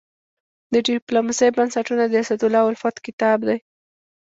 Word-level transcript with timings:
د 0.73 0.75
ډيپلوماسي 0.87 1.47
بنسټونه 1.57 2.03
د 2.07 2.13
اسدالله 2.23 2.61
الفت 2.71 2.95
کتاب 3.05 3.39
دی. 3.47 3.57